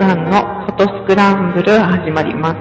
[0.00, 2.56] さんのフォトスクランブル始まります。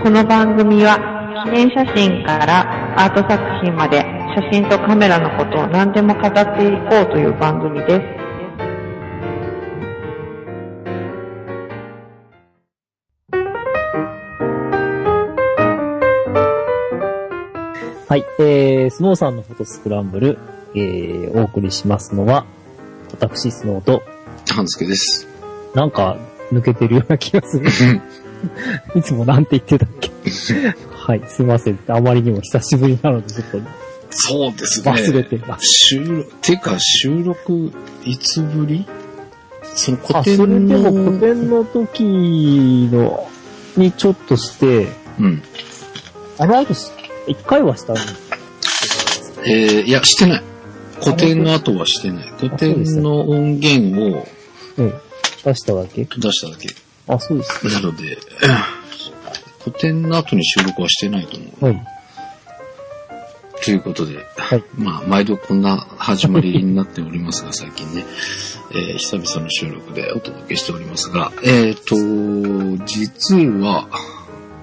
[0.00, 3.98] この番組は記念写真からアート作品まで
[4.36, 8.00] 写真とカメラのことを何でも語っていこうという番組です。
[18.08, 18.24] はい。
[18.38, 20.38] えー、スノーさんのフォトスクランブル、
[20.76, 22.46] えー、お送りしますのは、
[23.10, 24.04] 私、スノーと、
[24.52, 25.26] 半助です。
[25.74, 26.18] なんか、
[26.52, 27.68] 抜けてるような気がする。
[28.94, 30.10] いつもなんて言ってたっけ？
[30.90, 31.78] はい、すいません。
[31.88, 33.58] あまりにも久しぶりなので、ちょっと
[34.10, 34.92] そうですね。
[34.92, 35.64] 忘れてます。
[35.66, 37.72] 収録、てか収録、
[38.04, 38.86] いつぶり？
[39.74, 40.92] その古あ、典それでの。
[40.92, 43.30] も古典の時の、
[43.76, 45.42] にちょっとして、うん。
[46.38, 46.90] あの後し、
[47.26, 48.00] 一回はしたの
[49.46, 50.42] えー、いや、してない。
[51.02, 52.28] 古典の後はしてない。
[52.38, 54.26] 古典の音源を
[54.78, 54.94] うん。
[55.44, 56.04] 出しただけ？
[56.04, 56.68] 出しただけ。
[57.08, 57.66] あ、そうです。
[57.66, 58.18] なので、
[59.64, 61.64] 古典の後に収録はしてないと思う。
[61.66, 61.86] はい。
[63.64, 68.04] ということで、はい まあ、毎度こんな始まりになっておりますが、 最近ね、
[68.72, 71.94] えー久々の収録でお届けしておりますが、えっ、と、
[72.86, 73.88] 実は、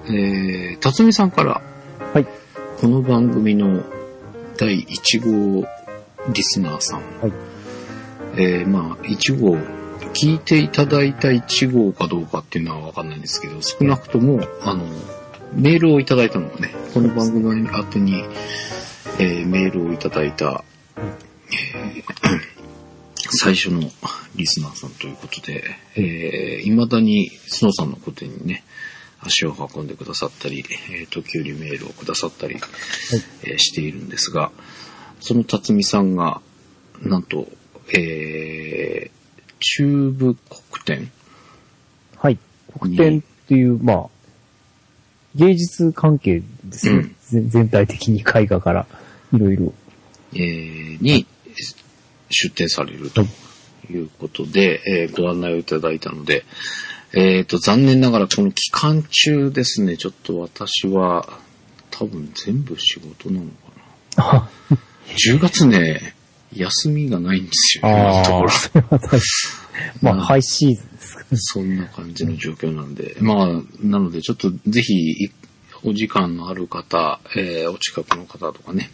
[0.06, 1.62] えー、辰巳さんから、
[2.12, 2.26] はい。
[2.78, 3.84] この番組の
[4.56, 5.66] 第1号
[6.32, 7.32] リスナーさん、はい。
[8.36, 9.56] えー、まあ、1号、
[10.14, 14.84] 聞いていただいた1号かどうかっていうのはわかんないんですけど、少なくとも、あの、
[15.54, 18.24] メールをいただいたのがね、この番組宛てに、
[19.18, 20.64] えーメールをいただいた、
[20.96, 22.04] えー
[23.32, 23.82] 最初の
[24.34, 25.62] リスナーさんということで、
[25.94, 28.64] えー、未だにスノーさんの個展にね、
[29.20, 32.56] 足を運んでくださったり、えー時折メールをくださったり、
[33.44, 34.50] えーしているんですが、
[35.20, 36.40] その辰巳さんが、
[37.02, 37.46] なんと、
[37.92, 39.19] えー、
[39.60, 41.10] 中部国展
[42.16, 42.38] はい。
[42.78, 44.06] 国展っていう、まあ、
[45.34, 46.96] 芸術関係ですね。
[46.96, 48.86] うんぜ全体的に絵画から、
[49.32, 49.72] いろいろ。
[50.32, 51.26] えーに
[52.28, 53.22] 出展されると
[53.90, 56.44] いうことで、えーご案内をいただいたので、
[57.12, 61.28] えっ、と、残念ながらこの期間中ですね、ちょっと私は
[61.90, 63.52] 多分全部仕事なのか
[64.16, 64.76] あな。
[65.16, 66.14] 10月ね、
[66.54, 69.00] 休みがないんですよ、今のところ。
[70.02, 71.26] まあ、ハイシーズンですかね。
[71.32, 73.46] そんな感じの状況なんで、まあ、
[73.80, 74.94] なのでちょっとぜひ、
[75.24, 75.30] い
[75.82, 78.90] お時間のある方、えーお近くの方とかね、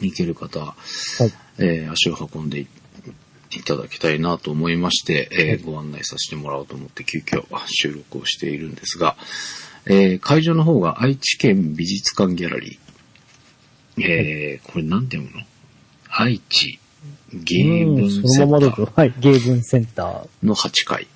[0.00, 1.32] 行ける方、はい。
[1.58, 2.66] えー足を運んでい
[3.52, 9.16] いただきたいなと思いまして、えーご案内させてもらおうと思って急遽収録をしているんですが、
[9.86, 14.04] えー会場の方が愛知県美術館ギャラリー。
[14.04, 15.46] えーこれなんて読むの？
[16.18, 16.78] 愛知
[17.32, 19.14] 芸文うんセンタそのままだーと、はい。
[19.20, 20.28] 芸文センター。
[20.42, 21.06] の8回。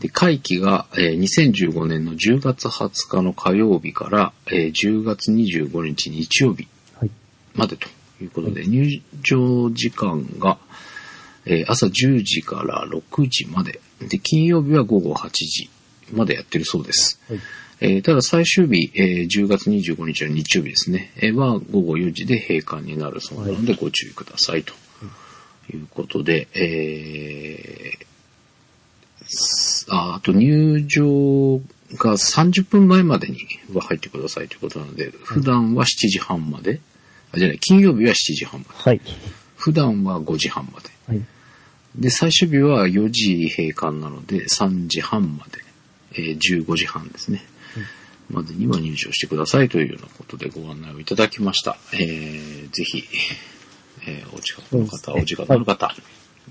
[0.00, 7.10] で、会期が、えー2015年の10月20日の火曜日から、えー10月25日日曜日はい。
[7.54, 7.88] までと
[8.20, 10.58] いうことで、入場時間が、
[11.46, 13.80] えー朝10時から6時まで。
[14.08, 15.70] で、金曜日は午後8時
[16.12, 17.18] までやってるそうです。
[17.28, 17.40] はい。
[17.80, 24.72] えーただ最終日、えー10月25日の日曜日ですね、えーは午後4時で閉館になるそうなのでご注意くださいと
[25.72, 28.06] いうことで、えー
[29.88, 31.60] あと入場
[31.98, 33.38] が30分前までに
[33.72, 36.80] は入ってくださいということなので、普段は7時半まで、
[37.32, 39.00] あ、じゃない、金曜日は7時半まで、はい。
[39.56, 40.88] 普段は5時半まで。
[41.08, 41.24] はい。
[41.96, 45.58] で、最終日は4時閉館なので、3時半まで、
[46.14, 47.44] えー15時半ですね。
[48.30, 51.76] までには入場してくださいというようなことでご案内をいただきました。
[51.92, 53.04] えーぜひ、
[54.06, 55.94] えーお近くの方、お時間のある方、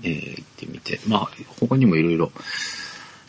[0.02, 2.32] えー行ってみて、まあ、他にもいろいろ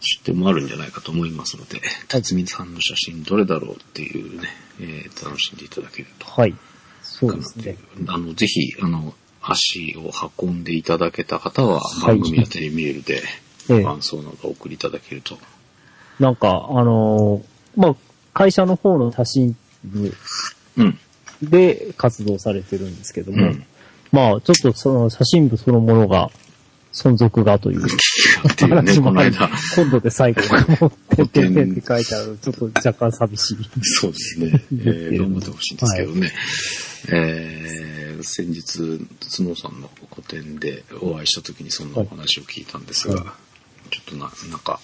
[0.02, 4.48] 出店もあるんじゃないかと思いますので、辰巳さんの写真どれだろうっていうね、
[4.80, 6.56] えー楽しんでいただけるとはい。
[7.02, 7.78] そうですね。
[8.08, 10.12] あの、ぜひ、あの、足を
[10.42, 13.22] 運んでいただけた方は、はい番組宛てにメールで、
[13.70, 15.38] ええ感想などお送りいただけると。
[16.20, 17.96] なんか、あのーまあ、
[18.34, 20.14] 会社の方の写真部
[20.78, 21.00] うん。
[21.42, 23.66] で活動されてるんですけども、うん
[24.12, 26.30] まあ、ちょっとその写真部そのものが、
[26.94, 29.50] 存続がというっていうね、この間。
[29.76, 30.42] 今度で最後、
[30.82, 33.58] もう、てってって書いてある、ちょっと若干寂しい。
[33.82, 34.48] そうですね。
[34.72, 36.34] えー、頑張ってほしいんですけどね。
[37.10, 38.64] えー、先日、
[39.22, 43.48] スノーさんの個展でお会いした時にそんなお話を聞いたんですが、はい
[43.90, 44.80] ちょっとな、なんか、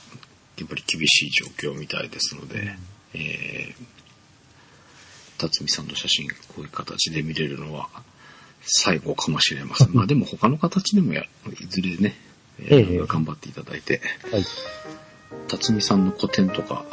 [0.57, 2.75] やっぱり厳しい状況みたいですので、
[3.13, 3.85] えー、
[5.39, 7.89] 辰巳さんの写真、こういう形で見れるのは
[8.61, 9.93] 最後かもしれません。
[9.95, 11.27] まあでも他の形でもや、い
[11.67, 12.15] ずれね、
[12.59, 14.01] えええー頑張っていただいて、
[14.31, 14.45] はい。
[15.47, 16.85] 辰巳さんの個展とか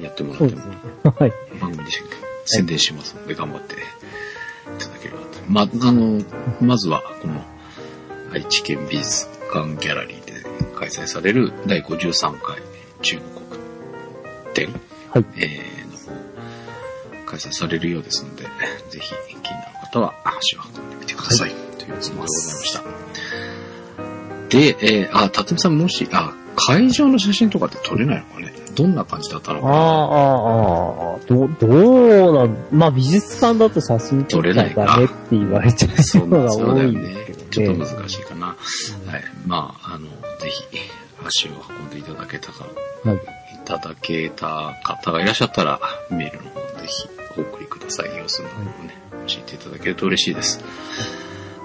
[0.00, 0.76] やってもらってもね。
[1.04, 1.32] はい。
[1.60, 1.92] 番組で
[2.46, 3.76] 宣伝しますので頑張ってい
[4.78, 5.38] ただければと。
[5.48, 6.22] ま、あの、
[6.60, 7.44] まずはこの
[8.32, 10.33] 愛知県美術館ギャラリーで
[10.84, 12.60] 開催される第53回
[13.00, 13.60] 中国
[14.52, 14.68] 展、
[15.10, 15.24] はい。
[15.38, 18.44] えーの方開催されるようですので、
[18.90, 21.52] ぜひ気になる方は足を運んでみてください。
[21.78, 22.82] というつもりでございました。
[24.50, 28.52] で、えー、あ、辰巳さんもし、あ、会場の写真とかって撮れないのかね？
[28.74, 29.72] どんな感じだったのかな？
[29.72, 31.66] ああ、ああ、ああ、ど、ど
[32.30, 35.88] うなん、まあ美術館だと写真撮っちゃダメって言われちゃ
[36.22, 37.46] うのが多いんねです。
[37.50, 37.86] ちょっけどね。
[37.86, 38.56] と難しいかな。
[39.14, 39.24] はい。
[39.46, 40.08] まあ、あの、
[40.40, 40.64] ぜひ、
[41.24, 42.64] 足を運んでいただけたか、
[43.04, 43.16] はい。
[43.16, 43.18] い
[43.64, 45.80] ただけた方がいらっしゃったら、
[46.10, 47.08] メールの方ぜひ
[47.38, 48.16] お送りください。
[48.16, 48.96] 様子の方をね、
[49.28, 50.58] 教えていただけると嬉しいです。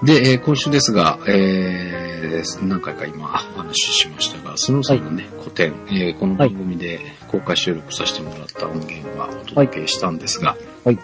[0.04, 3.24] で、えー今週ですが、えー何回か今
[3.56, 10.98] お話ししましたが、スノーさんのね、個展、えーこの番組で公開収録させてもらった音源はお届けしたんですが、はい。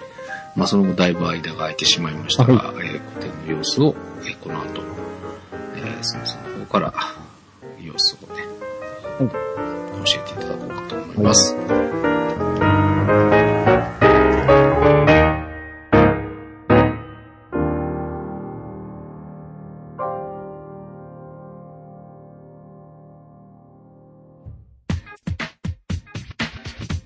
[0.55, 6.95] まあ、その後だいぶ間が空いてしまいましたが、はえー個展の様子を、えーこの後、えー、スノーさんの方から
[7.81, 9.57] 様子をね、はい
[10.07, 11.57] 教えていただこうかと思います。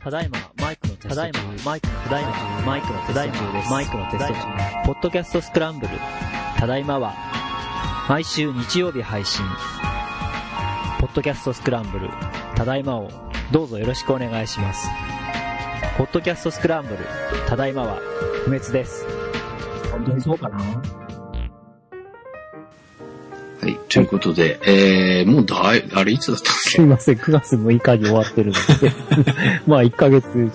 [0.02, 1.14] ただいま、マイクのテスト中。
[1.14, 3.70] ただいま、マイクの、ただいま、マイクのテスト中です。
[3.70, 4.86] マイクのテスト中。
[4.86, 5.92] ポッドキャストスクランブル。
[6.58, 7.29] ただいまは、
[8.10, 9.46] 毎週日曜日配信。
[10.98, 12.10] ポッドキャストスクランブル。
[12.56, 13.08] ただいまを、
[13.52, 14.88] どうぞよろしくお願いします。
[15.96, 17.06] ポッドキャストスクランブル。
[17.46, 18.00] ただいまは、
[18.42, 19.06] 不滅です。
[19.92, 20.58] 本当にそうかな？
[20.58, 20.64] は
[23.68, 23.78] い。
[23.88, 26.70] ということで、えー、もうだい、あれいつだったっけ？
[26.70, 28.92] すいません、9月6日に終わってるので。
[29.68, 30.50] まあ1ヶ月ちょっ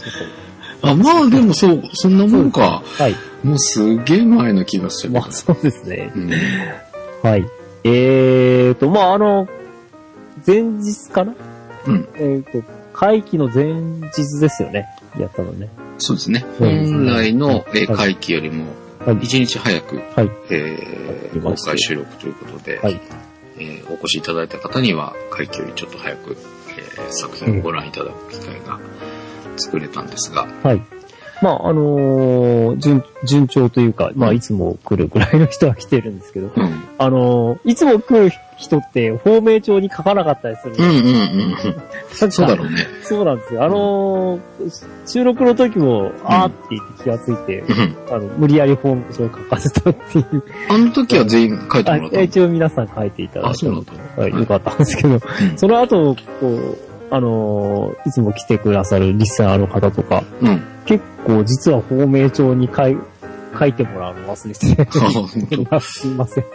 [0.82, 2.84] あ、まあでもそう、そんなもんか。
[2.98, 3.04] と。
[3.04, 3.16] はい。
[3.46, 5.14] もうすげえ前の気がする。
[5.14, 6.12] まあそうですね。
[6.14, 6.30] うん。
[7.26, 7.46] はい。
[7.84, 9.48] えーと、まああの、
[10.46, 11.34] 前日かな？
[11.88, 12.08] うん。
[12.16, 12.64] えーと、
[12.94, 14.86] 会期の前日ですよね。
[15.18, 15.70] やったのね。
[15.98, 16.46] そうですね。
[16.60, 18.66] 本来の会期よりも、
[19.00, 19.18] はい。
[19.24, 20.30] 一日早く、はい。
[20.52, 23.02] えー公開収録ということで、はい。
[23.58, 26.38] えーお越しいただいた方には、会期よりちょっと早く、
[26.78, 28.80] えー作品をご覧いただく機会が
[29.58, 30.82] 作れたんですが、はい。
[31.46, 36.84] まあ、あのー順、順調というか、まあ、いつも来るぐらいの人は来てるんですけど、うん。
[36.98, 42.32] あのーいつも来る人って、芳名帳に書かなかったりするんですうんうんうんうん。
[42.32, 42.78] そうだろうね。
[43.04, 43.64] そうなんですよ。
[43.64, 44.42] あのー
[45.06, 50.44] 収録の時も、あーって言って気がついて、うんあの、無理やりホームページを書かせたっていう。
[50.70, 52.24] あの時は全員書いてあもらったの？
[52.24, 53.50] 一応皆さん書いていただいて。
[53.52, 55.22] あそうなんだはい、よかったんですけど、うん
[55.58, 56.78] その後、こう、
[57.12, 60.62] あのーいつも来てくださるリスナーの方とか、うん。
[60.86, 62.98] 結構実は芳名帳に書い
[63.58, 65.68] 書いてもらうの忘れてて。
[65.70, 66.46] あすいません。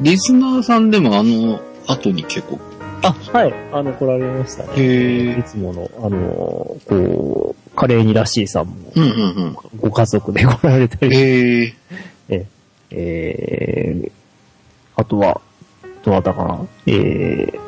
[0.00, 2.58] リスナーさんでもあの後に結構、
[3.02, 3.54] あ、はい。
[3.72, 4.70] あの、来られましたね。
[4.76, 9.56] へいつもの、あのーこう、カレーにらしいさんも、うんうんうん。
[9.80, 11.74] ご家族で来られたり、へ
[12.28, 12.46] え。
[12.90, 14.10] えー、
[14.96, 15.40] あとは、
[16.04, 16.66] どうだったかな？
[16.86, 17.60] えー、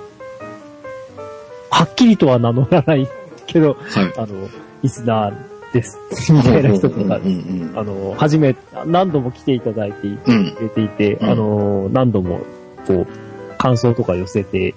[1.76, 3.06] はっきりとは名乗らない
[3.46, 4.12] けど、はい。
[4.16, 4.48] あの、
[4.82, 5.98] リスナーです。
[6.32, 8.56] みたいな人とかうん、うんあの、初め、
[8.86, 10.16] 何度も来ていただいてうん。
[10.16, 10.54] うん。
[10.56, 12.40] くれていて、うんあの、何度も、
[12.86, 13.06] こう、
[13.58, 14.74] 感想とか寄せて、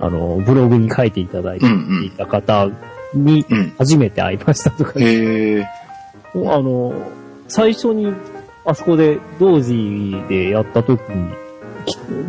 [0.00, 2.68] あの、ブログに書いていただいてうんいた方
[3.14, 3.72] に、うん。
[3.78, 5.64] 初めて会いましたとか、へえ。
[6.34, 6.92] あの、
[7.46, 8.12] 最初に、
[8.64, 11.32] あそこで、同時でやった時に、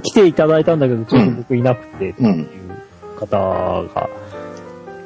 [0.04, 2.71] き来ていただいたんだけど、ちょっと僕いなくて、っていう
[3.28, 4.10] 方が、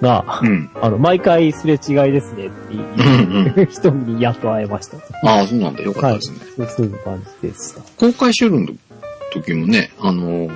[0.02, 0.70] が、うん。
[0.82, 4.98] あの、毎回すれ違いですねってうんいう 人にやっと会えました。
[5.24, 5.84] ああ、そうなんだ。
[5.84, 6.38] よかったですね。
[6.58, 7.82] そうそういう感じでした。
[7.98, 8.68] 公開収録の
[9.32, 10.52] 時もね、あのー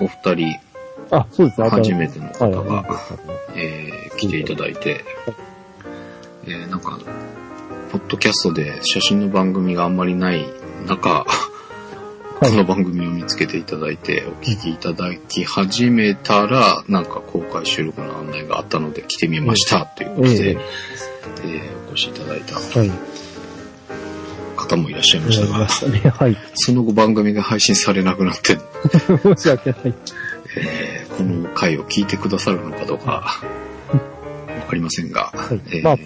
[0.00, 0.60] お二人、
[1.10, 1.62] あ、そうです。
[1.68, 2.84] 初めてのはい、方が、は
[3.56, 5.04] えー来ていただいて、
[6.46, 6.98] えーなんか、
[7.90, 10.46] ポッドキャストで写真の番組があんまりない
[10.86, 11.24] 中、
[12.40, 22.90] この番組を見つけていただいて、お聞きいただき始めたら、なんか公開収録の案内があったので来てみました、ということで、ええーお越しいただいたはい。
[24.56, 26.10] 方もいらっしゃいましたが。
[26.12, 26.36] はい。
[26.54, 28.56] その後番組が配信されなくなって、
[29.34, 29.94] 申し訳ない。
[30.56, 33.30] えーこの回を聞いてくださるのかどうか、わ
[34.68, 35.96] かりませんが、はいえーまあ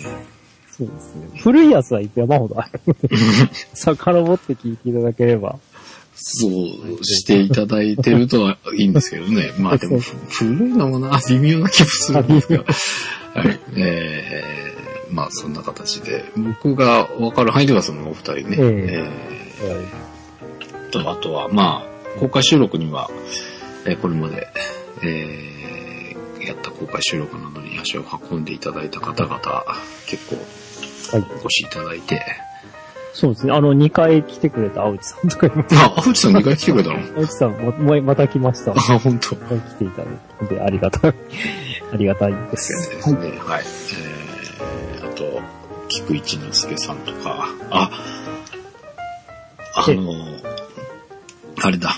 [0.71, 1.41] そうですね。
[1.43, 3.09] 古いやつは山ほどあるので、
[3.75, 5.59] 遡って聞いていただければ。
[6.15, 9.53] そうしていただいてるとはいいんですけどね。
[9.59, 12.65] まあでも、古いのもな、 微妙な気もするんですが。
[13.35, 13.61] はい。
[13.77, 18.45] えー、まあそんな形で、僕がわかる範囲ではそのお二人ね。
[18.51, 18.87] えー、
[19.63, 23.11] えー、と、あとは、まあ、公開収録には、
[23.87, 24.47] えー、これまで、
[25.03, 29.65] えー、やった公開収録などに足を運んでいただいた方々、
[30.07, 30.37] 結構、
[31.15, 32.23] お越しいただいて、
[33.13, 33.53] そうですね。
[33.53, 35.77] あの、2回来てくれた青内さんとかいます。
[35.77, 36.97] あ、青内さん2回来てくれたの？
[36.97, 38.73] 青内さんも、もうまた来ました。
[38.73, 39.37] あ、本当。
[39.37, 40.11] 来ていただ
[40.43, 41.15] いて、で、ありがたい、
[41.93, 42.91] ありがたいです。
[42.91, 43.19] ですね。
[43.19, 43.39] はい。
[43.39, 43.65] はい、
[45.01, 45.43] えー、あと、
[45.89, 47.91] 菊一之助さんとか、あ、
[49.75, 50.13] あの、
[51.63, 51.97] あれだ、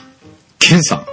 [0.59, 1.07] ケンさん。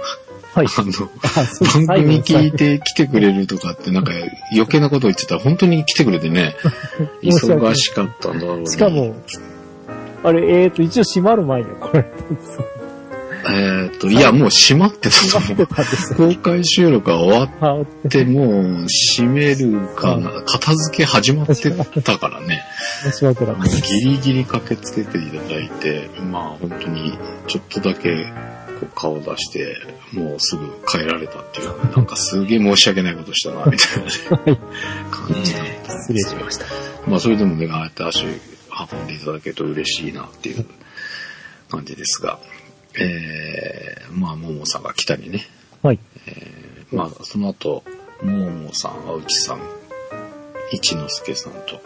[0.54, 0.66] はい。
[0.66, 4.12] あの、番組聞いて来てくれるとかってなんか
[4.52, 6.54] 余計なこと言ってたら本当に来てくれてね、
[7.22, 8.66] 忙しかったんだろうね。
[8.66, 9.14] しかも、
[10.24, 12.08] あれ、えっ、ー、と、一応閉まる前に来られ。
[12.08, 12.58] たんです
[13.50, 16.34] えっと、いや、もう閉まってたと思う。
[16.34, 21.70] 公開収録が終わって、もう閉めるかな、片付け始まって
[22.02, 22.62] たからね。
[24.02, 28.32] ギリギリ駆けつけていただいて、まあ本当にちょっとだけこ
[28.82, 29.76] う顔出して、
[30.12, 34.60] もうすぐ帰られたっていう、なんかすげえ申し訳ないことしたな、みたいな、ね、
[35.10, 36.66] 感じだった失礼しました。
[37.08, 38.24] まあそれでもね、ああやって足
[38.92, 40.66] 運んでいただけると嬉しいなっていう
[41.70, 42.38] 感じですが、
[42.98, 45.46] えー、まあ、ももさんが来たりね。
[45.82, 45.98] はい。
[46.26, 47.82] えー、まあ、その後、
[48.22, 49.60] ももさん、あうちさん、
[50.70, 51.80] 一之輔さんと、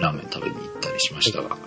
[0.00, 1.58] ラーメン食べに行ったりしましたが、はい、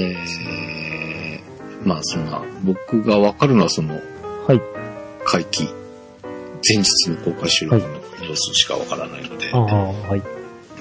[0.00, 3.94] えー、まあ、そんな、僕がわかるのはその、
[4.46, 4.60] はい。
[5.24, 5.64] 会期、
[6.66, 7.94] 前日の公開収録の
[8.26, 9.64] 様子しかわからないので、はい、あ
[10.08, 10.22] はい。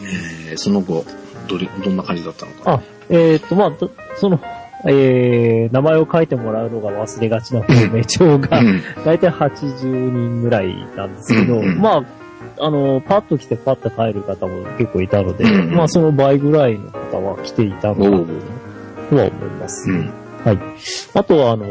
[0.01, 1.05] えー、その後、
[1.49, 2.73] どれ、どんな感じだったのか。
[2.73, 3.71] あ、えっ、ー、と、まあ、
[4.17, 4.39] その、
[4.85, 8.61] えー、名前を書いてもらうのが忘れがちな方名帳が、
[9.03, 12.03] だいたい80人ぐらいなんですけど、うんうん、まあ、
[12.61, 18.09] あの、パッと来てパッと帰る方も結構いたので、うんうん、まあその倍ぐらいの方は来ていたのかな
[19.09, 19.89] とは思います。
[19.89, 19.93] う。
[19.93, 20.11] ん、
[20.43, 20.59] はい。
[21.13, 21.65] あとは、あの、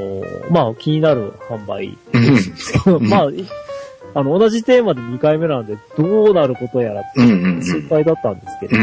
[0.51, 1.97] まあ気になる販売。
[2.13, 3.29] ですけど、 まあ、
[4.15, 8.77] あの、同じテーマで2回目なんで、どうなることやらって心配だったんですけど、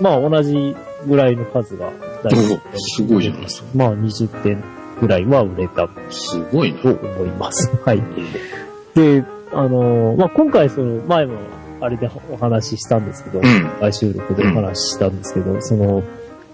[0.00, 0.74] まあ同じ
[1.06, 1.90] ぐらいの数が
[2.22, 2.60] 大体。
[2.76, 3.68] すごいじゃないですか。
[3.74, 4.62] まあ20点
[5.00, 5.88] ぐらいは売れた。
[6.10, 6.80] すごいな。
[6.80, 7.70] と思います。
[7.84, 8.02] はい。
[8.94, 11.38] で、あのー、まあ今回その前も
[11.80, 16.02] あれでお話ししたんですけど、うん、収録でお話ししたんですけど、うん、その、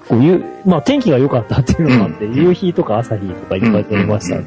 [0.08, 4.38] こういう、まあ天気が良かったっていうのがあって、うん、夕日とか朝日とかいっぱい撮りました。
[4.38, 4.42] っ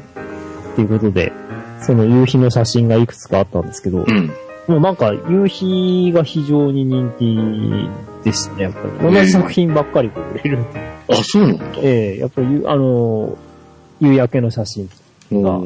[0.76, 1.32] ていうことで、
[1.82, 4.04] その夕日の写真がいくつかあったんですけど、
[4.66, 9.12] もうなんか夕日が非常に人気ですね、やっぱり。
[9.12, 10.64] 同じ作品ばっかり売れる。
[11.08, 11.64] あ、そうなんだ。
[11.82, 13.36] ええー、やっぱり、あの、
[14.00, 14.88] 夕焼けの写真
[15.32, 15.60] が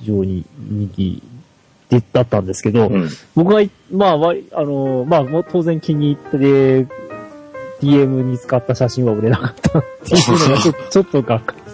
[0.00, 1.22] 非常に人気
[2.12, 4.14] だったんですけど、うん、僕が、まあ、
[4.52, 6.86] あの、まあ、当然気に入って、
[7.80, 11.64] DM に使った写真は売れなかったっていうのがちょ ちょっとがっかり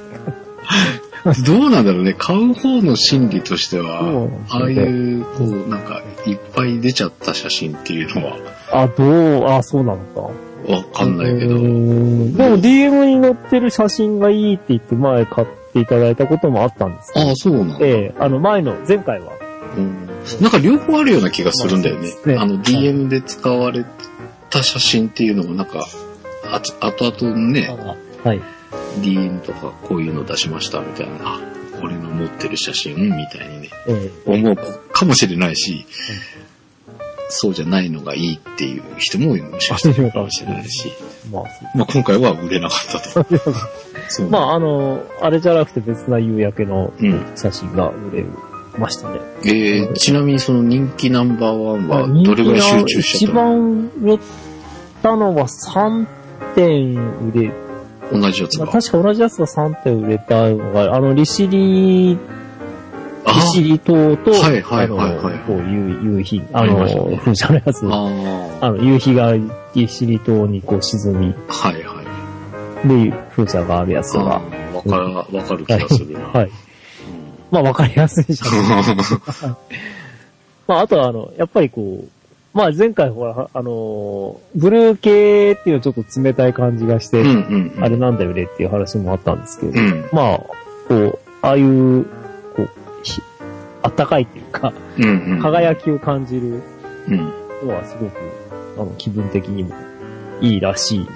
[1.44, 2.14] どうなんだろうね。
[2.16, 8.36] 買う方の心理としては、ああいう、こう、なんか、いっぱい出ちゃった写真っていうのは。
[8.72, 10.30] あ、どう、あ、そうなのか。
[10.72, 11.54] わかんないけど。
[11.54, 17.76] でも DM に載ってる写真がいいって言って前買っていただいたこともあったんですああ、そうなんだ。
[17.80, 19.32] ええあの前の、前回は。
[19.76, 20.08] うん。
[20.40, 22.08] なんか両方あるような気がするんだよね。
[22.26, 23.84] ねあの DM で使われ
[24.50, 25.86] た写真っていうのもなんか、
[26.44, 27.74] あ後々ね、
[28.24, 28.40] はい。
[29.00, 31.40] DM とかこういうの出しましたみたいな、あ、
[31.82, 33.70] 俺の持ってる写真みたいにね、
[34.26, 34.56] 思う
[34.92, 35.86] かもしれないし、
[37.30, 40.90] そうじゃないのがいいっていう人ももしかしたらかもしれないし、
[41.32, 41.42] まあ、
[41.74, 43.54] まあ今回は売れなかったと。
[44.28, 46.92] まああの、あれじゃなくて別な夕焼けの
[47.36, 48.24] 写真が売れ
[48.78, 49.20] ましたね。
[49.42, 53.32] うん、えー、ちなみにその人気ナンバーワンはどれぐらい集中したの？
[53.32, 54.18] 一番売れ
[55.02, 56.06] たのは3
[56.56, 56.94] 点
[57.30, 57.52] 売れ
[58.12, 58.66] 同じやつが。
[58.66, 62.18] 確か同じやつが3点売れたのが、あの、利尻、利
[63.52, 65.38] 尻島と、はいはいはいはい。
[65.46, 67.86] こう夕夕日、あの、風車のやつ。
[67.86, 69.34] あの、夕日が
[69.74, 71.34] 利尻島にこう沈み。
[71.48, 72.02] はいは
[72.84, 72.88] い。
[72.88, 74.24] で、風車があるやつが。
[74.24, 74.42] わ
[74.82, 76.20] かる、わかる気がするな。
[76.26, 76.50] はい。
[77.50, 78.96] まあわかりやすいじゃん。
[80.66, 82.19] まああとはあの、やっぱりこう、
[82.52, 87.22] まあ前回ほら、あのー、ブルー系っていうのちょっと冷たい感じがして、
[87.80, 90.38] あれなんだよねっていう話もあったんですけど、うん、まあ、
[90.88, 92.04] こう、ああいう、
[92.56, 92.70] こう、
[93.82, 96.62] あったかいっていうか、うんうん、輝きを感じる
[97.64, 98.18] のはすごく、
[98.76, 99.74] あの、気分的にも
[100.40, 101.08] いいらしい。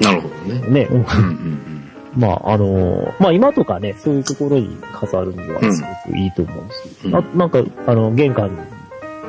[0.00, 0.68] なるほどね。
[0.68, 1.90] ね、うんうんうん。
[2.16, 7.16] まあ、あの、まあ今とかね、そういうところに飾るのはすごくいいと思うし、うん。
[7.16, 8.50] あなんか、あの、玄関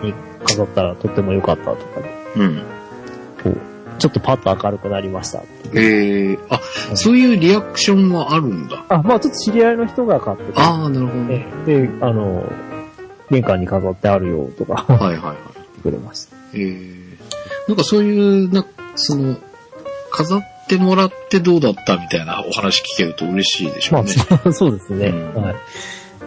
[0.03, 0.13] に
[0.55, 2.63] 飾ったらとっても良かったとかね、うん。
[3.43, 3.57] こう、
[3.99, 5.43] ちょっとパッと明るくなりました。
[5.73, 6.59] ええあ、
[6.91, 8.85] うんそういうリアクションはあるんだ。
[8.89, 11.45] あ、まあちょっと知り合いの人が買ってて、ああ、なるほどね。
[11.67, 12.43] えで、あの、
[13.31, 15.37] 玄関に飾ってあるよとかはいはいはい。
[15.55, 16.35] 言ってくれました。
[16.53, 17.05] ええ
[17.67, 19.37] なんかそういう、な、その、
[20.11, 24.13] 飾ってもらってどうだったみたいなお話聞けると嬉しいでしょまうね。
[24.45, 25.07] あ、そうですね。
[25.07, 25.55] うんはい。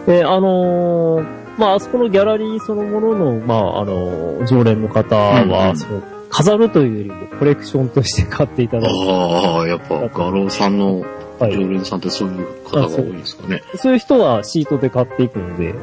[0.05, 11.03] で、あのーまあ、あそこのギャラリーそのものの、まあ、あの常連の方は、その、飾るというよりもコレクションとして買っていただいて、ああ、やっぱ画廊さんの
[11.39, 11.53] はい。
[11.53, 13.63] 常連さんってそういう方が多いんですかね。
[13.75, 15.73] そういう人はシートで買っていくので、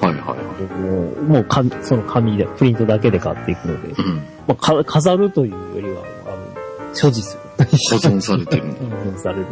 [0.00, 0.80] はいはいはい。
[0.80, 4.16] もう、もうかその紙で、プリントだけで買っていくので、うん。
[4.46, 7.40] まあ、か飾るというよりは、あの、所持する。
[7.64, 7.64] 保
[7.96, 8.96] 存されてるんだ。
[8.96, 9.46] 保存される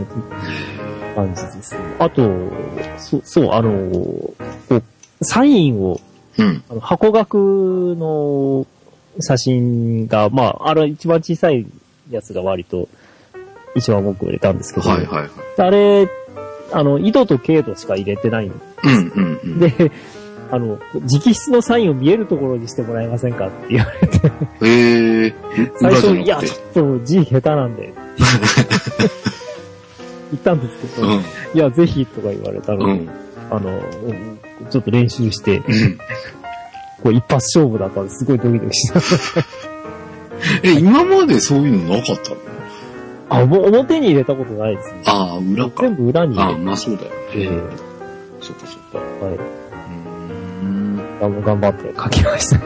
[1.14, 1.80] 感じですね。
[1.98, 2.22] あと、
[2.96, 4.34] そそう、あの、こ
[4.70, 4.82] う、
[5.22, 6.00] サインを、
[6.38, 6.62] うん。
[6.68, 7.34] あの箱額
[7.98, 8.66] の
[9.20, 11.66] 写真が、まあ、あれ一番小さい
[12.10, 12.88] やつが割と
[13.74, 15.30] 一番僕売れたんですけど、はいはいはい。
[15.58, 16.08] あれ、
[16.72, 19.58] あの、緯度と経度しか入れてないんうんうんうん。
[19.58, 19.90] で、
[20.50, 24.32] あの、直筆のサインを見えるところにしてもらえませんかって言われて、
[24.62, 25.34] ええ
[25.80, 27.92] 最初、いや、ちょっと字下手なんで、
[30.30, 31.14] 言ったんですけど、うん。
[31.18, 31.22] い
[31.54, 33.10] や、ぜひとか言われたので、うん。
[33.50, 34.37] あの、うん
[34.70, 35.64] ちょっと練習して、うん。
[37.02, 39.00] こう一発勝負だったんですごいドキドキした。
[40.62, 42.36] え、今までそういうのなかったの？
[43.30, 45.02] あ、表に入れたことないですね。
[45.06, 45.82] ああ、裏か。
[45.82, 47.58] 全部裏にああ、入れて、まあそうだよえね。
[48.40, 48.94] そっかそっか。
[48.94, 49.34] えはい。
[49.34, 51.00] うーん。
[51.20, 52.58] あの頑張って書きました。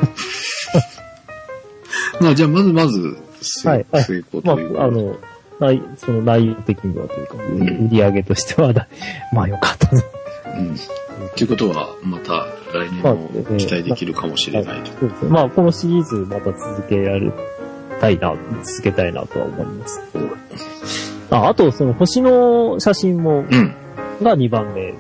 [2.20, 5.16] まあじゃあまずまず、成はいはい成功まというあ、あの、
[5.61, 8.87] 内その内容的にはというか、ん売り上げとしてはだ、
[9.32, 9.96] まあよかったと。
[10.58, 10.76] うん。
[11.36, 14.91] ということは、また来年も期待できるかもしれないと。
[15.00, 15.30] そうですね。
[15.30, 17.32] まあ、このシリーズまた続けられ
[18.00, 20.00] たいな、続けたいなとは思います。
[21.30, 23.75] ああと、その星の写真も、うん。
[24.23, 24.99] が2番目の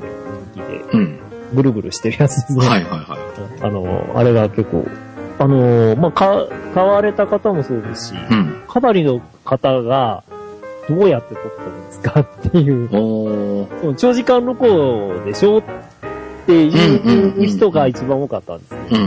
[0.54, 1.18] 人気で、うん。
[1.54, 2.66] ぐるぐるしてるやつですね。
[2.66, 3.18] はいはいは
[3.62, 4.86] あの、あれが結構、
[5.38, 8.18] あの、まあ、か、買われた方もそうですし、い。
[8.30, 8.62] うん。
[8.66, 10.24] かなりの方が、
[10.88, 12.88] どうやって撮ったんですかっていう、
[13.96, 15.62] 長時間録音でしょっ
[16.46, 19.00] ていう人が一番多かったんですけど、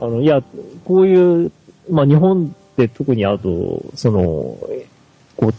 [0.00, 0.42] あの、いや、
[0.84, 1.52] こういう、
[1.90, 4.86] まあ、日本で特にあと、その、え
[5.36, 5.54] こう、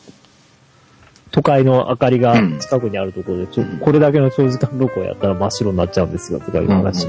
[1.32, 6.78] 都会の明かりが近くにあるところで、ちょうんこれだけの長時間録音やったら真っ白になっちゃうんですよ、とかいううん。
[6.78, 7.08] 話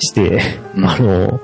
[0.00, 0.40] して、
[0.74, 0.84] うん。
[0.84, 1.40] あの、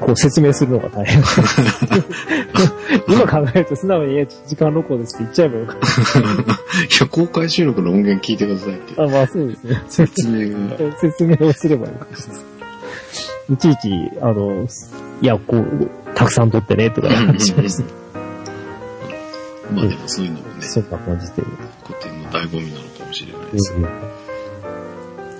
[0.00, 1.22] こう説明するのが大変。
[3.08, 5.80] 今考えると素直に、いや時間録音ですって言っちゃえばよかっ い
[7.00, 9.02] や、公開収録の音源聞いてくださいってた。
[9.02, 9.82] あ、まあそうですね。
[9.88, 10.76] 説明が。
[10.98, 13.52] 説明をすればよかった。
[13.52, 14.66] いちいち、あの、
[15.22, 17.84] いや、こう、たくさん撮ってね、とか話をして、
[19.74, 21.42] まあでもそういうのもね、そんな感じで。
[21.86, 23.74] 古典の醍醐味なのかもしれないです。
[23.74, 24.18] うん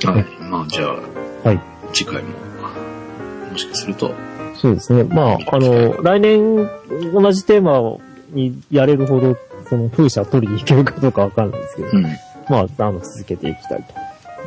[0.05, 0.27] はい。
[0.41, 1.61] まあじゃあ、はい。
[1.93, 2.31] 次回も、
[3.51, 4.15] もしかすると、
[4.61, 5.05] そうですね。
[5.05, 6.69] まあ、あの、来年
[7.15, 7.99] 同じテーマ
[8.33, 9.37] にやれるほど、
[9.69, 12.03] その風車取りに行けるかどうかわかんないですけど、うん。
[12.03, 12.11] ま
[12.59, 13.95] あ、あの、続けていきたいと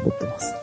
[0.05, 0.53] 思ってます。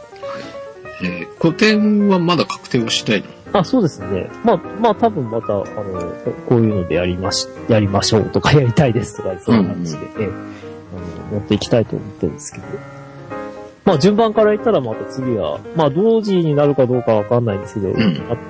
[1.03, 3.21] えー古典はまだ確定はしない
[3.53, 3.61] の？
[3.61, 4.29] あ、そうですね。
[4.45, 5.65] まあ、まあ多分また、あの、
[6.49, 12.65] こういうのでやりまし、やりましょうとかやりたいですとか、そういう感じで、ええあの、持っていきたいと思ってるんですけど。
[13.85, 17.95] まあ順番から言ったらまた次は、まあ同時になるかどうかわかんないんですけど、ん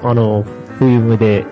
[0.03, 0.45] ああの、
[0.79, 1.45] フィルムで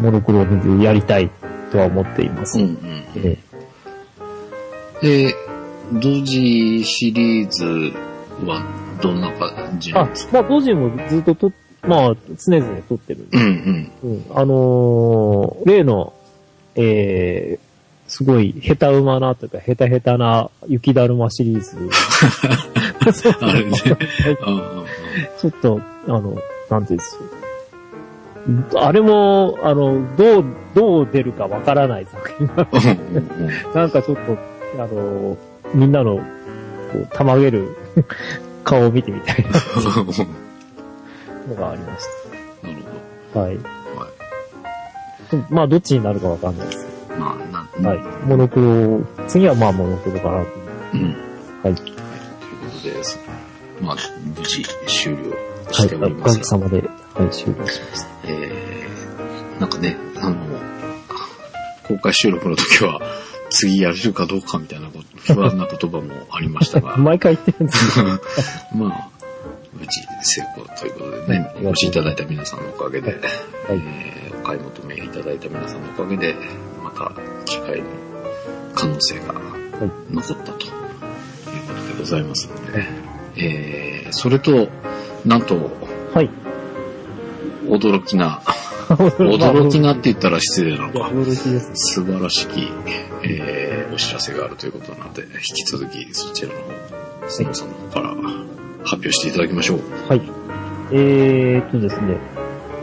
[0.00, 1.30] モノクロでやりたい
[1.70, 2.58] とは思っています。
[2.58, 2.78] うん
[3.16, 3.38] え
[5.02, 5.34] で、
[5.92, 7.64] 同時シリーズ
[8.46, 8.64] は
[9.02, 14.10] どんな感じなんですか、まあ同時もずっとと、まあ常々撮ってるんでうんうん。
[14.10, 16.14] うん、あのー例の、
[16.76, 21.76] えー、すごい下手馬なというか、下手下手な雪だるまシリーズ。
[23.12, 23.72] そ うあれね。
[24.42, 24.84] あ
[25.40, 26.38] ちょっと、あの、
[26.70, 27.18] なんていうんです
[28.76, 34.38] あれも、あの、どう、どう出るかわからない作品なあうんうんうんなんかちょっと、
[34.82, 35.36] あの、
[35.74, 36.22] みんなの、こ
[36.98, 37.76] う、たまげる
[38.64, 39.50] 顔を見てみたいな
[41.48, 42.06] のがありまし
[42.62, 42.76] なる
[43.32, 43.40] た。
[43.40, 43.56] はい。
[43.56, 43.60] ほ
[43.94, 44.00] ど。
[44.00, 45.44] はい。
[45.50, 47.88] まあ、どっちになるかわかんないですけまあ、なん、ど。
[47.88, 47.98] はい。
[48.26, 50.50] モノクロ、次はまあモノクロかなと。
[50.94, 51.16] うん。
[51.62, 51.74] はい。
[51.74, 52.02] というこ
[52.82, 53.18] とです。
[53.80, 53.96] まあ、
[54.38, 55.43] 無事終了はい。
[55.74, 58.08] しておおかりますが、げさまで、はい、終了しました。
[58.24, 60.36] えー、なんかね、あの、
[61.86, 63.00] 公開収録の時は、
[63.50, 66.96] 次やれるかどうかみたいな不安な言葉もありましたが。
[66.98, 68.02] 毎回言ってるんです。
[68.74, 69.08] まあ、
[69.72, 73.20] 無事成功ということでね、お越しいただいた皆さんのおかげで、はい、
[73.70, 76.34] えー、お買い求めいただいた皆さんのおかげで、
[76.82, 77.12] また
[77.44, 77.86] 機会の
[78.74, 79.34] 可能性が
[80.10, 82.88] 残ったということでございますので、ね、
[83.36, 84.68] えー、それと、
[85.24, 85.70] なんと、
[86.12, 86.30] はい。
[87.66, 88.42] 驚きな、
[88.88, 91.08] 驚きなって言ったら失礼なのか。
[91.08, 92.68] 驚きです、素晴らしき、
[93.22, 98.08] えー、お知らせがあるということなので、引き続きそちらの方、スノさんの方から
[98.84, 99.78] 発表していただきましょう。
[100.08, 100.20] はい。
[100.92, 102.18] えー、っとですね、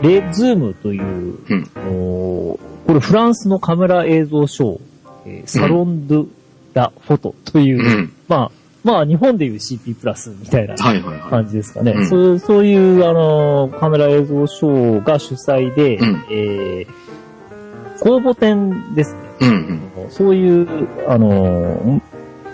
[0.02, 4.80] レズームという、うん、これフランスのカメラ映像ショー、
[5.26, 6.28] えー、サロンドゥ・
[6.74, 12.04] ラ・フォトという、うん、まあ、まあ、日本でいう CP プラスみたいな感じですかね。
[12.06, 19.20] そうそういう、あの、カメラ映像ショーが主催で、うん、えー、公募展ですね。
[19.40, 20.68] うんうん、そういう、
[21.08, 22.00] あの、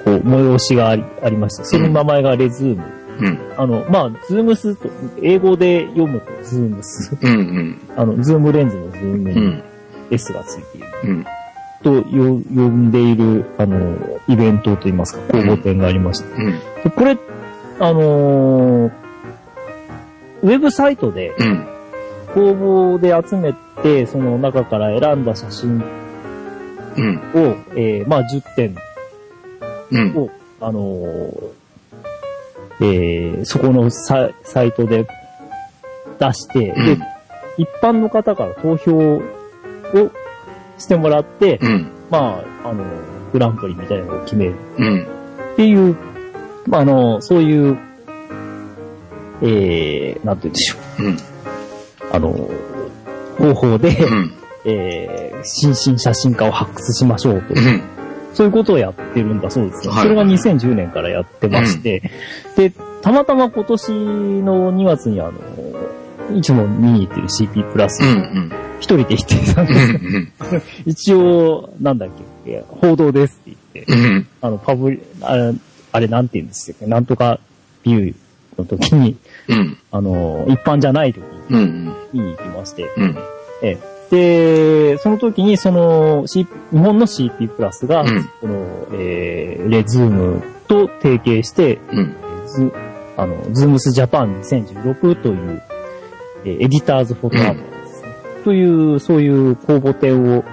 [0.05, 2.85] こう、催しがありありまして、その名前が Les Zooms。
[3.21, 4.88] うん、あの、まあ、 Zooms と、
[5.23, 7.16] 英語で読むと Zooms。
[7.21, 9.62] うんうん、あの、ズームレンズのズームに
[10.11, 10.87] S がついている。
[11.05, 11.27] うん
[11.83, 13.97] と呼んでいる、あの、
[14.29, 16.27] イベントといいますか、公募展がありました。
[16.27, 17.17] うん、これ、
[17.79, 18.93] あのー、
[20.43, 21.33] ウェブサイトで、
[22.35, 22.53] 公
[22.97, 28.77] 募で集めて、その中から選んだ写真を、うん、えー、まあ10点
[30.17, 31.59] を、うん、あのー、
[32.81, 35.07] えー、そこのササイトで
[36.19, 36.99] 出して、で、
[37.57, 39.23] 一般の方から投票を
[40.79, 42.85] してもらって、うん、まあ、あの、
[43.33, 44.57] グランプリみたいなのを決める。
[44.79, 45.03] うん、
[45.53, 45.97] っていう、
[46.67, 47.79] まあ、あの、そういう、
[49.43, 51.03] えー、なんて言うんでしょう。
[51.05, 51.17] うん、
[52.12, 52.51] あの、
[53.38, 54.33] 方法で、うん、
[54.64, 57.55] えー、新進写真家を発掘しましょうと。
[57.55, 57.83] うん
[58.35, 59.93] そういうことをやってるんだそうですね。
[59.93, 62.03] はい、それが2010年からやってまして、
[62.57, 63.93] うん、で、たまたま今年
[64.43, 65.33] の2月にあの、
[66.37, 68.53] いつも見に行ってる CP プラス、うんうん。
[68.81, 70.81] 一人で行ってたんです。
[70.87, 72.11] 一応、なんだっ
[72.45, 75.55] け、報道ですって言って、あの、パブリ、あれ、
[75.93, 76.77] あれなんて言うんですよ。
[76.88, 77.41] なんとか
[77.83, 78.14] ビュー
[78.59, 79.17] の時に、
[79.91, 82.88] あの、一般じゃない時に見に行きまして、
[83.62, 83.79] え
[84.11, 88.05] で、その時にその、C、日本の CP プラスが、
[88.41, 91.79] この、えー、 Les Zooms と提携して、
[92.47, 92.73] ズ
[93.17, 95.62] あの、 Zooms Japan 2016という、
[96.44, 100.44] えー、エディターズフォトアワードという、そういう公募展を、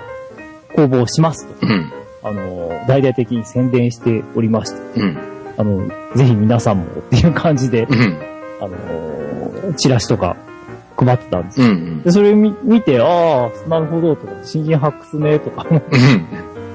[0.75, 1.55] 公募しますと。
[1.61, 1.91] うん、
[2.23, 5.17] あの、大々的に宣伝しておりまして、うん、
[5.57, 8.17] あの、ぜひ皆さんもっていう感じで、うん、
[8.61, 10.35] あの、チラシとか
[10.97, 11.67] 配ってたんですよ。
[11.67, 15.65] うんうん、でそれを見て、ああ、なるほど、とか、新人発掘ね、とか。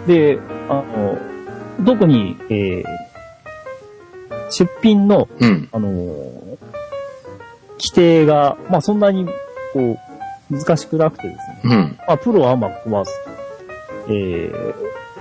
[0.06, 1.18] で、あの、
[1.84, 2.84] 特に、えー、
[4.50, 6.49] 出品の、うん、あの、
[7.80, 9.26] 規定が、まあそんなに、
[9.72, 9.98] こ
[10.50, 11.74] う、難しくなくてですね。
[11.74, 11.98] うん。
[12.06, 13.04] まあ、プロはまあ、まあ、
[14.08, 14.74] えー、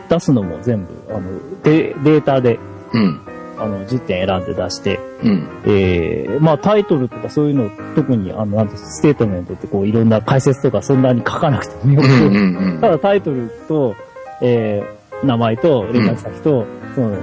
[0.09, 2.59] 出すのも全部、あの、デデータで、
[2.93, 3.21] うん。
[3.59, 5.47] あの、10点選んで出して、うん。
[5.65, 13.95] えー、まあ、タイトルとかそういうの、特に、あの、なんてステートメントってこう、いろんな解説とかそんなに書かなくてもよく、うんうんうん、ただタイトルと、
[14.41, 17.17] えー、名前と連絡先と、その、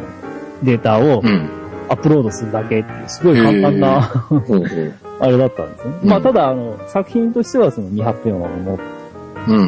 [0.62, 1.22] データを、
[1.88, 4.10] アップロードするだけっていう、すごい簡単な
[5.20, 5.94] あれだったんですね。
[6.02, 8.78] うん、まあ、ただ、あの、作品としてはその200点はもの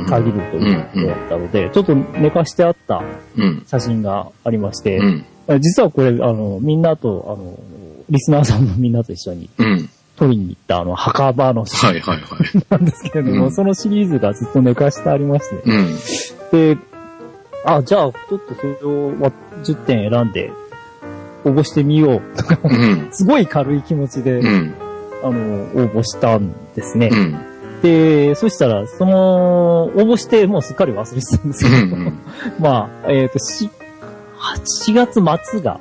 [0.07, 3.03] 限るということだったので、ちょっと寝かしてあった
[3.67, 5.01] 写真がありまして、
[5.61, 7.59] 実はこれ、あの、みんなと、あの、
[8.11, 9.49] リスナーさんのみんなと一緒に、
[10.17, 12.03] 撮りに行ったあの、墓場の写真
[12.69, 16.79] なんですけれども、うん、そのシリーズがずっと寝かしてありまして、うん、で、
[17.65, 19.13] あ、じゃあ、ちょっとそれを
[19.63, 20.51] 10点選んで、
[21.45, 22.37] 応募してみよう。
[22.37, 24.41] とか、うん、すごい軽い気持ちで、
[25.23, 27.11] あの、応募したんですね。
[27.13, 32.19] うん、で、そしたら、その、応募してもうすっかり忘れてたんですけど、うんうん、
[32.61, 35.81] まあ、えっ、ー、と、8月末が、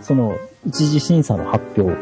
[0.00, 0.36] その、
[0.66, 1.94] 一次審査の発表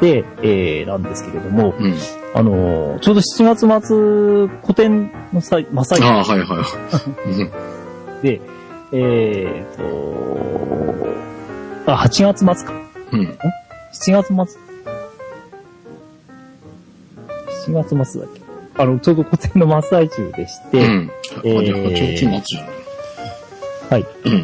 [0.00, 1.94] で、うん、えー、なんですけれども、うん、
[2.34, 6.04] あの、ちょうど7月末、古典の際、まさに。
[6.04, 6.62] ああ、はいは
[8.22, 8.22] い。
[8.22, 8.40] で、
[8.92, 11.27] えっ、ー、と、
[11.88, 12.72] あ、8月末か。
[13.12, 13.38] うん。
[13.94, 14.36] 7月末
[17.66, 18.42] 4月末だっけ
[18.76, 21.10] あの、ちょうど古典の真っ最中でして、うん。
[21.44, 22.08] えー、
[23.90, 24.06] はい。
[24.24, 24.42] うん。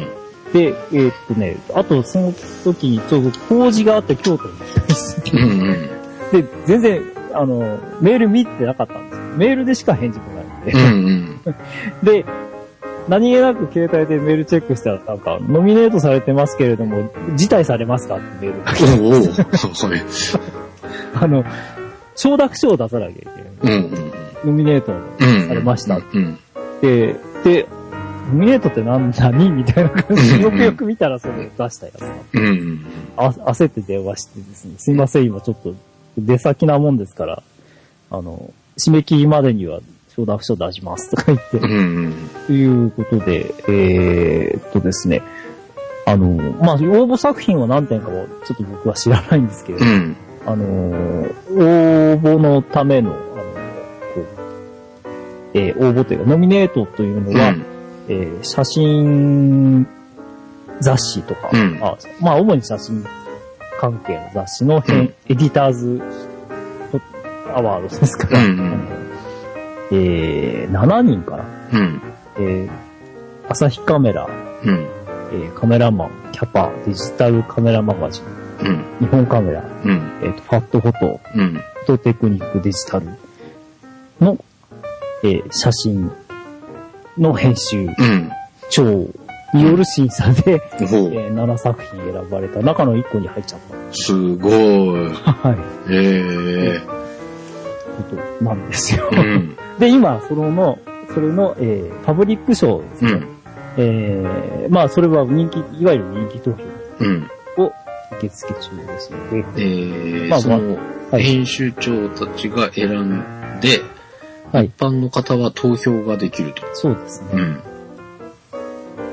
[0.53, 6.41] で、えー、っとね、あとその時にちょうど工事があって京都に行ったんですうんうん。
[6.41, 7.01] で、全然、
[7.33, 9.25] あの、メール見てなかったんですよ。
[9.37, 10.71] メールでしか返事来ないんで。
[10.71, 11.55] うんうん、
[12.03, 12.25] で、
[13.07, 19.01] 何気なく携帯でメールチェックしたら、なんか、ノミネートされてますけれども、辞退されますかってメールが来て。
[19.01, 20.03] おおそうね。
[21.13, 21.43] あの、
[22.15, 23.25] 承諾書を出さなきゃいけ
[23.67, 23.77] ない。
[23.79, 24.11] うんうん
[24.45, 25.47] ノミネートうん。
[25.47, 26.37] されましたうん。
[26.81, 27.67] で、で、
[28.31, 32.45] ノミネートって何、何みたいな感じで、よくよく見たらそれ出したやつだうん。
[32.45, 32.85] うん。
[33.17, 35.73] あ焦って電話してですね、すいません、今ちょっと
[36.17, 37.43] 出先なもんですから、
[38.11, 39.79] あの、締め切りまでには
[40.15, 41.59] 承諾書出しますとか言って。
[42.47, 45.21] ということで、えー、っとですね、
[46.05, 50.17] あの、まあ、応募作品は何点かはちょっと僕は知らないんですけれど、うん。
[50.45, 51.31] あの、応
[52.17, 57.65] 募のための、あの、こう、えー応募というか、ノミネートというのは、うん。
[58.07, 59.87] えー写真
[60.79, 61.79] 雑誌とか、うん。
[61.81, 63.03] あまあ、主に写真
[63.79, 65.03] 関係の雑誌の編、うん。
[65.03, 66.01] エディターズ
[67.53, 69.04] アワードですから、うん
[69.91, 71.43] えー7人かな。
[71.73, 72.01] うん。
[72.37, 72.71] えー
[73.47, 74.27] 朝日カメラ、
[74.63, 74.87] うん。
[75.31, 78.25] えーカメラマン、キャパ、デジタルカメラマガジン、
[78.67, 78.85] うん。
[78.99, 79.91] 日本カメラ、うん。
[80.23, 81.53] えーと、ファットフォト、うん。
[81.53, 83.07] フォトテクニックデジタル
[84.19, 84.37] の、
[85.23, 86.11] えー写真
[87.17, 87.91] の編集うん。
[88.71, 88.83] 長
[89.53, 90.63] による審査で、ほ
[91.07, 91.13] う。
[91.13, 93.75] えー7作品選ばれた中の1個に入っちゃった。
[93.93, 94.53] すごい。
[95.13, 95.55] は
[95.89, 95.93] い。
[95.93, 97.04] ええ。
[97.95, 99.09] ことなんですよ。
[99.11, 99.55] うん。
[99.79, 100.79] で、今、そのの、
[101.13, 103.11] それの、えーパブリック賞ですね。
[103.11, 103.27] うん。
[103.77, 106.57] えーまあ、それは人気、いわゆる人気投票
[106.99, 107.27] うん。
[107.57, 107.71] を
[108.17, 113.19] 受付中ですので、えー、まあその、はい編集長たちが選ん
[113.61, 113.81] で、
[114.51, 116.61] はい一般の方は投票ができると。
[116.73, 117.29] そうですね。
[117.33, 117.57] うん。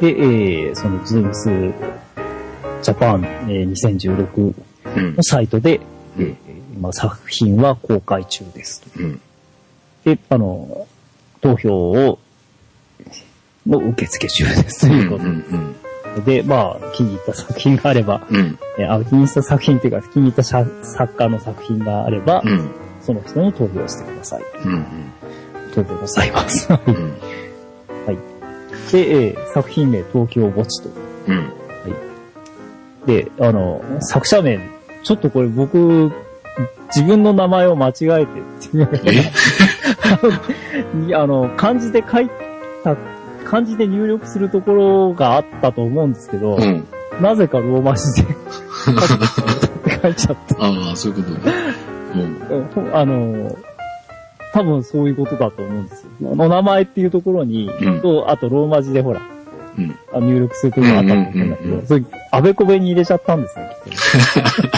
[0.01, 1.49] で、えーそのズームス
[2.83, 4.55] ジャパン、えー2016
[4.97, 5.23] うんの。
[5.23, 5.81] サイトで、
[6.18, 8.91] うんえー今作品は公開中ですと。
[9.01, 9.21] うん。
[10.05, 10.87] で、あの、
[11.41, 12.19] 投票を、
[13.67, 15.01] の受付中ですとうん。
[15.01, 15.75] いうこうん。
[16.17, 18.59] とで、まあ、気に入った作品があれば、うん。
[18.79, 22.71] えーあ気に入った作品っていうか、気に入った作作家の作品があれば、うん。
[23.01, 24.43] その人に投票してください。
[24.65, 24.87] うん。
[25.75, 26.71] とでございます。
[26.73, 26.95] はうん。
[28.15, 28.19] い
[28.93, 30.91] で、えー作品名、東京墓地と。
[31.29, 31.53] うん。
[33.07, 34.61] で、あの、作者名、
[35.03, 36.13] ちょっとこれ僕、
[36.95, 38.27] 自分の名前を間違えてっ
[38.71, 38.77] て
[41.09, 42.29] い あの、漢字で書い
[42.85, 42.97] た、
[43.45, 46.87] 漢字で入力するところがあったと思うんですけど、うん。
[47.21, 48.29] なぜかローマ字で
[50.03, 50.65] 書いちゃった。
[50.65, 51.53] ああ、そういうことね。
[52.15, 52.19] う
[52.91, 52.97] ん。
[52.97, 53.57] あの、
[54.53, 56.29] 多分そういうことだと思うんですよ。
[56.31, 59.23] お名前っていうところに、うんと、あとローマ字でほら、
[59.79, 59.97] うん。
[60.12, 63.93] あ入力するところがあったと思うんだけうんうんうんうど、それ、あべこべに入れちゃったんですね、きっ
[64.62, 64.69] と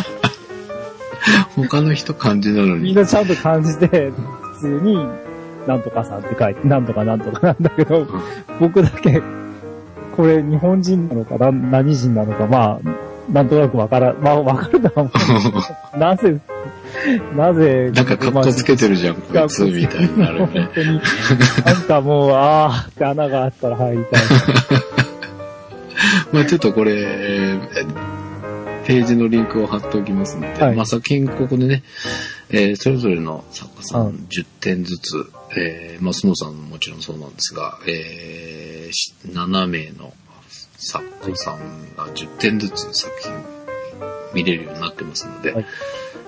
[1.56, 2.84] 他の人漢字なのに。
[2.84, 4.98] みんなちゃんと漢字で、普通に、
[5.66, 8.06] なんとかさんって書いて、なんとかなんとかなんだけど、
[8.60, 9.22] 僕だけ、
[10.16, 15.10] これ日本人なのかな、何人なのか、まあ、なんとなくわから、まあわかるとは思
[15.94, 15.98] う。
[15.98, 16.38] なぜ、
[17.36, 20.46] なぜ、なんか格好つけてるじゃん、こいつ、みたいになるね。
[20.46, 21.00] 本当に、
[21.64, 24.22] なんかもう、あーって穴があったら入りたい。
[26.32, 27.58] まあちょっとこれ、え
[28.86, 30.76] ページのリンクを貼っておきますので、はい。
[30.76, 31.82] まあ作品ここでね、
[32.50, 34.14] えーそれぞれの作家さんうん。
[34.30, 40.12] 10点ずつ、えーまあスノーさんももちろんそうなんですが、えーし7名の
[40.76, 43.32] 作家さんが10点ずつ作品
[44.34, 45.66] 見れるようになってますので、はい。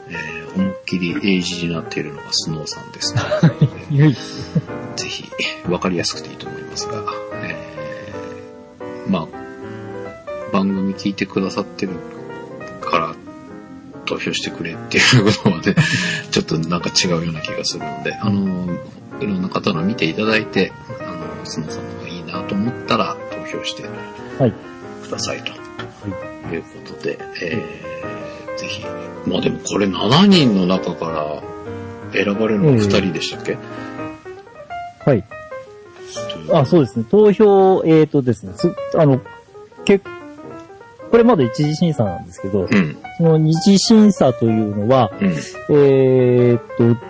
[0.09, 3.15] えー思いっきり英字になっているのがスノーさんです。
[3.15, 3.21] の
[3.99, 4.09] で。
[4.97, 5.25] ぜひ、
[5.69, 7.05] わかりやすくていいと思いますが、
[7.45, 11.93] えーまあ、番組聞いてくださってる
[12.91, 13.15] から、
[14.07, 15.75] 投票してくれっていうことはね、
[16.31, 18.79] ちょっとなんか違うような気がするので、あの、
[19.21, 23.83] いろんな方の見ていただいて、あの、スノーさんの方がいいなと思ったら投票して
[24.39, 24.53] はい。
[25.03, 25.53] くださいと。
[26.55, 28.85] いうことで、えー、ぜひ、
[29.27, 31.43] まあでもこれ7人の中から
[32.13, 33.59] 選ばれるのが2人でしたっけ、
[35.05, 35.25] はい。
[36.53, 37.05] あ、そうですね。
[37.11, 39.21] 投票、えーとですね、すあの、
[39.85, 40.01] け
[41.11, 42.97] これまだ一次審査なんですけど、うん。
[43.19, 45.29] その二次審査というのは、うん。
[45.29, 47.01] えーっと、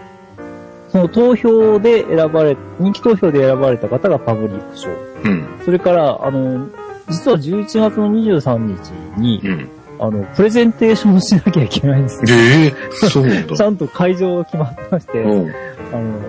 [0.91, 4.89] その投票で選ばれ、人気投票で選ばれた方がパブリック賞。
[4.91, 5.47] うん。
[5.65, 6.69] それから、あの、
[7.09, 9.69] 実は11月の23日に、うん。
[9.99, 12.39] あの、プレゼンテーションをしなきゃいけないんですよ。
[12.39, 12.75] ええ
[13.09, 13.57] そうなんだ。
[13.57, 15.53] ちゃんと会場が決まってまして、うん。
[15.93, 16.21] あの、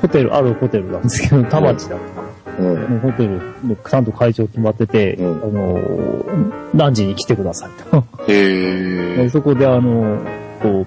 [0.00, 2.25] ホテル、あるホテルなんですけど、田町だった。
[2.58, 2.94] うん。
[2.94, 8.04] のホテルでちゃんと会場決まってて、うんあの、何時に来てくださいと。
[8.28, 9.28] へえ。
[9.30, 10.20] そこであの、
[10.62, 10.86] こう、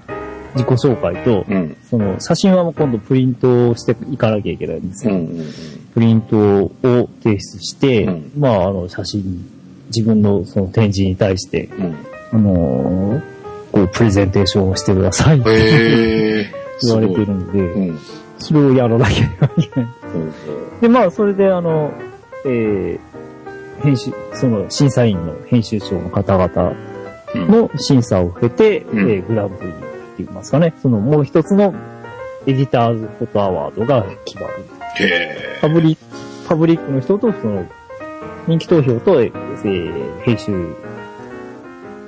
[0.55, 1.77] 自己紹介と、うん。
[1.89, 5.13] その写真は今度プリントしていかなきゃいけないんですうん。
[5.13, 5.19] よ。
[5.19, 5.53] うん。
[5.93, 9.49] プリントを提出して、うん、まあ、あの、写真、
[9.87, 11.95] 自分のその展示に対して、うん、
[12.31, 13.21] あのー、
[13.71, 16.47] こう、プレゼンテーションをしてくださいって
[16.83, 17.99] 言われてるんで、うん、
[18.39, 19.29] それをやらなきゃい
[19.69, 19.89] けない。
[20.81, 21.93] で、まあ、それであの、
[22.45, 26.73] えー、編集、その審査員の編集長の方々
[27.35, 29.83] の審査を経て、うん、えー、グランプリって
[30.19, 31.73] 言いますかね、そのもう一つの
[32.45, 34.65] エディターズフォトアワードが決まる。
[35.61, 35.97] パブリ
[36.47, 37.65] パブリックの人とその
[38.47, 40.75] 人気投票と、えー、編集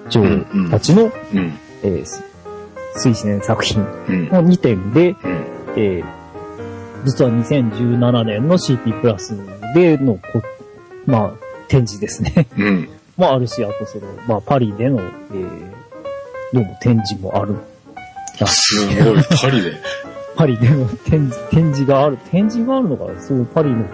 [0.10, 2.06] 長たちの、うんうん、えー、
[2.96, 3.82] 推薦作品
[4.30, 5.18] の2点で、うん、
[5.76, 6.21] えー、
[7.06, 9.36] 実は2017年の CP プラス
[9.74, 10.20] での
[11.06, 11.32] まあ、
[11.68, 12.48] 展示ですね。
[12.58, 12.90] うん。
[13.18, 15.72] まああるし、あとその、まあパリでの、えー、
[16.54, 17.56] どうも展示もある。
[18.46, 19.74] すごい、パリで？
[20.36, 22.18] パリでの展示、展示がある。
[22.32, 23.88] 展示があるのかそうパリの方で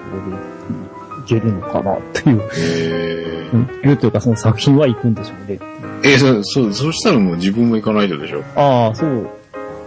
[1.21, 2.41] 行けるのかなという。
[2.41, 3.89] へー。
[3.89, 5.59] いうというかその作品は行くんでしょうね。
[6.03, 8.43] えー、そう、そう、そうしたらもう自分も行かないとでしょ？
[8.55, 9.27] ああ、そう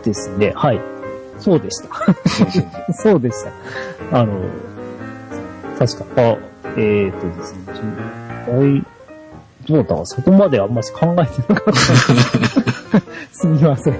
[0.05, 0.53] ですね。
[0.57, 0.81] はい。
[1.39, 1.89] そうでした。
[2.95, 3.45] そうでし
[4.11, 4.19] た。
[4.19, 4.41] あの、
[5.79, 6.21] 確か、あ、
[6.77, 7.61] えっ、ー、とですね、
[8.49, 8.85] 大、
[9.67, 11.81] どうだったか、そこまであんまし考えてなかった。
[13.33, 13.95] すみません。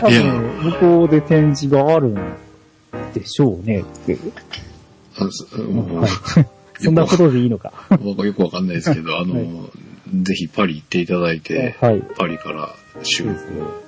[0.00, 2.14] 多分、向こうで展示があるん
[3.14, 4.18] でしょうねって。
[6.80, 7.72] そんなことでいいのか。
[8.00, 9.48] 僕はよくわかんないですけど、あの、はい、
[10.22, 13.87] ぜひパリ行っていただいて、はい、パリから収録を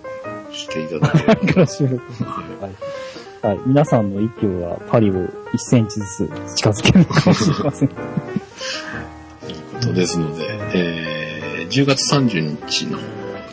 [0.53, 1.35] していただければ。
[1.37, 2.25] パリから収録。
[2.25, 3.61] はいはい。
[3.67, 7.89] 皆さんの一票がパリを1センチずつ近づけるかもしれません。
[7.89, 12.99] ということですので、えー、10月30日の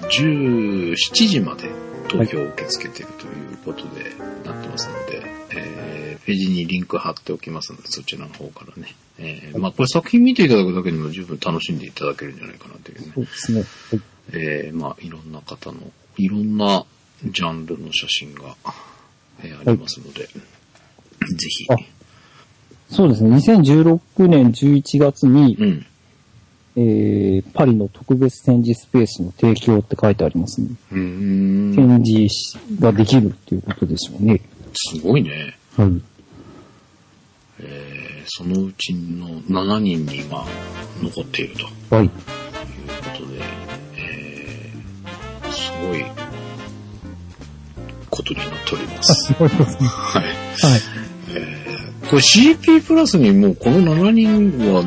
[0.10, 0.96] 17
[1.28, 1.70] 時まで
[2.10, 4.12] 投票を受け付けているということで
[4.46, 8.94] なってますので、はい、えー、ページにリンク貼っておきますので、そちらの方からね。
[9.20, 13.12] えー、はい、まあこれ作品見ていただくだけでも十分楽しんでいただけるんじゃないかなというね。
[13.16, 13.60] そうですね。
[13.60, 14.02] はい、
[14.34, 15.78] えー、まあいろんな方の、
[16.17, 16.86] いろんな
[17.23, 18.56] ジャンルの写真が
[19.43, 21.67] えー、ありますので、はい、ぜひ。
[22.89, 23.36] そうですね。
[23.36, 25.86] 2016年11月に、うん、
[26.75, 30.69] えー、パリの特別展示スペースの提供って書いてありますね。
[30.89, 34.41] 展示ができるっていうことでしょうね。
[34.73, 35.58] すごいね。
[35.75, 36.01] はい。
[37.60, 40.45] えー、そのうちの7人に今
[41.01, 41.56] 残っている
[41.89, 41.95] と。
[41.95, 42.10] はい。
[45.88, 46.06] ごい
[48.10, 49.34] ことになっております。
[49.34, 49.50] はい。
[49.50, 50.82] はい。
[51.34, 54.84] えー、これ CP プラスにもうこの7人は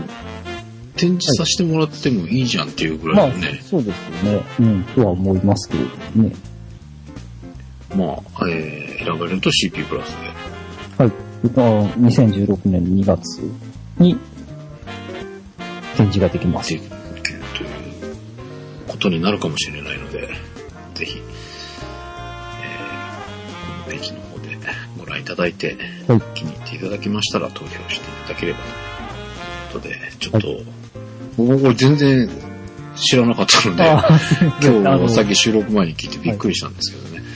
[0.96, 3.50] 展示させてもらってもいいじゃんっていうぐらいのね。
[3.52, 4.44] まあ、そうですよね。
[4.60, 6.32] うん、とは思いますけどね。
[7.96, 11.04] まあ、えー、選ばれると CP プラスで。
[11.04, 11.12] はい。
[11.42, 13.40] 2016年2月
[13.98, 14.18] に
[15.96, 16.68] 展示ができます。
[16.68, 16.88] という
[18.86, 19.99] ことになるかもしれない
[25.30, 25.76] ただいて、
[26.08, 28.72] はい、気に入っていただきましたら投票していただければという
[29.72, 30.64] ことで、ちょっと、はい、
[31.36, 32.28] 僕全然
[32.96, 33.84] 知らなかったので、
[34.60, 37.18] 今日さっき収録前に聞いてびっくりしたんですけどね。
[37.18, 37.26] はい、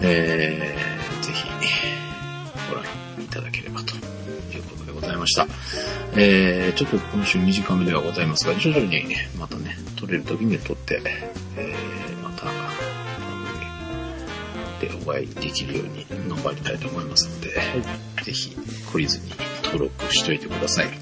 [0.00, 1.46] えー、ぜひ
[2.70, 2.84] ご覧
[3.22, 3.94] いただければと
[4.56, 5.46] いうことでございました。
[6.16, 9.04] えー、ちょっと今週短めではございますが、徐々に
[9.38, 11.02] またね、撮れる時に撮って、
[15.04, 17.64] でお会いできるように頑張りたいと思いますので、は
[18.20, 18.50] い、ぜひ
[18.92, 19.32] 懲りずに
[19.64, 20.86] 登録しといてください。
[20.86, 20.96] はい、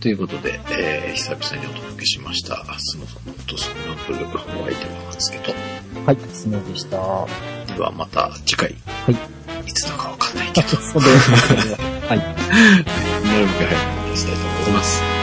[0.00, 5.52] ということで、えー、久々にお届けしました、スノソのフォトスクランブル、お相手は松けと。
[6.04, 6.96] はい、スノでした。
[7.74, 8.74] ではまた次回。
[9.06, 9.14] はい。
[9.68, 10.68] いつだかわかんないけど。
[10.76, 11.30] そうです。
[11.30, 12.18] はい。
[12.18, 12.24] な
[13.38, 15.15] るべく早くしたいと思います。